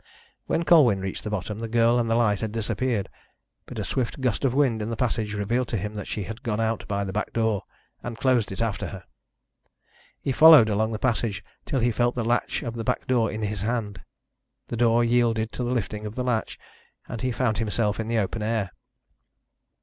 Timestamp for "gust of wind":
4.19-4.81